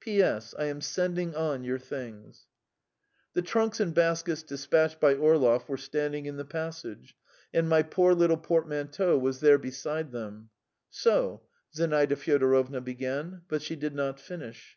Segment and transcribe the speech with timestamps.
[0.00, 0.20] "P.
[0.20, 0.54] S.
[0.58, 2.46] I am sending on your things."
[3.32, 7.16] The trunks and baskets despatched by Orlov were standing in the passage,
[7.54, 10.50] and my poor little portmanteau was there beside them.
[10.90, 11.40] "So..."
[11.74, 14.76] Zinaida Fyodorovna began, but she did not finish.